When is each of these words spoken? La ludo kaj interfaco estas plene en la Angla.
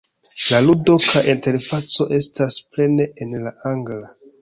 La 0.43 0.61
ludo 0.67 0.95
kaj 1.09 1.21
interfaco 1.35 2.09
estas 2.19 2.61
plene 2.73 3.11
en 3.27 3.41
la 3.47 3.57
Angla. 3.77 4.15